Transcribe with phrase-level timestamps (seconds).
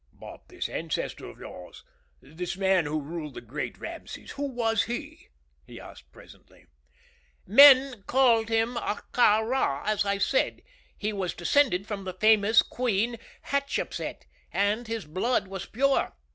[0.13, 1.83] "But this ancestor of yours
[2.23, 5.27] the man who ruled the Great Rameses who was he?"
[5.67, 6.65] he asked, presently.
[7.45, 10.63] "Men called him Ahtka Rā, as I said.
[10.97, 13.17] He was descended from the famous Queen
[13.49, 16.13] Hatshepset, and his blood was pure.